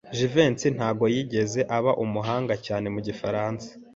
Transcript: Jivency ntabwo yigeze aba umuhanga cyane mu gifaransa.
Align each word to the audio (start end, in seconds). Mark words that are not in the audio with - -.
Jivency 0.17 0.67
ntabwo 0.77 1.05
yigeze 1.13 1.59
aba 1.77 1.91
umuhanga 2.03 2.53
cyane 2.65 2.87
mu 2.93 2.99
gifaransa. 3.07 3.67